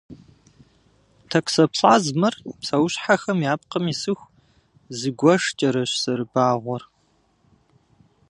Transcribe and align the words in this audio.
Токсоплазмэр 1.29 2.35
псэущхьэхэм 2.59 3.39
я 3.51 3.55
пкъым 3.61 3.85
исыху 3.93 4.31
зигуэшкӏэрэщ 4.97 5.91
зэрыбагъуэр. 6.03 6.83